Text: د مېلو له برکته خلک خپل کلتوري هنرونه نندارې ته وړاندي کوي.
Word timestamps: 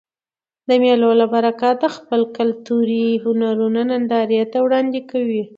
د 0.67 0.69
مېلو 0.81 1.09
له 1.19 1.25
برکته 1.33 1.85
خلک 1.89 1.95
خپل 1.97 2.21
کلتوري 2.37 3.05
هنرونه 3.23 3.81
نندارې 3.91 4.41
ته 4.51 4.57
وړاندي 4.65 5.01
کوي. 5.11 5.43